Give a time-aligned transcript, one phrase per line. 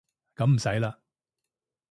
[0.35, 0.97] 噉唔使啦